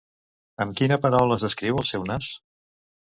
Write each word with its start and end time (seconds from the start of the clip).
Amb 0.63 0.73
quina 0.79 0.97
paraula 1.03 1.37
es 1.39 1.45
descriu 1.47 1.77
el 1.83 1.85
seu 1.91 2.07
nas? 2.13 2.31